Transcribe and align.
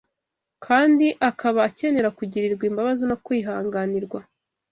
kandi 0.65 1.07
akaba 1.29 1.59
akenera 1.67 2.09
kugirirwa 2.17 2.63
imbabazi 2.69 3.03
no 3.09 3.17
kwihanganirwa 3.25 4.19